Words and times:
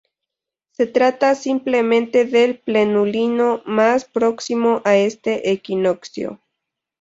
Se 0.71 0.87
trata 0.87 1.35
simplemente 1.35 2.25
del 2.25 2.57
plenilunio 2.57 3.61
más 3.67 4.03
próximo 4.05 4.81
a 4.83 4.95
este 4.97 5.51
equinoccio. 5.51 6.39